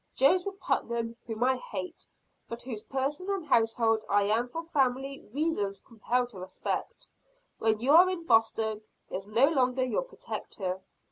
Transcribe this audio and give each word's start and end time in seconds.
Joseph 0.15 0.59
Putnam, 0.59 1.15
whom 1.27 1.43
I 1.43 1.57
hate, 1.57 2.07
but 2.49 2.63
whose 2.63 2.81
person 2.81 3.29
and 3.29 3.45
household 3.45 4.03
I 4.09 4.23
am 4.23 4.49
for 4.49 4.63
family 4.63 5.29
reasons 5.31 5.79
compelled 5.79 6.29
to 6.29 6.39
respect, 6.39 7.07
when 7.59 7.79
you 7.79 7.91
are 7.93 8.09
in 8.09 8.25
Boston 8.25 8.81
is 9.11 9.27
no 9.27 9.45
longer 9.47 9.85
your 9.85 10.01
protector. 10.01 10.81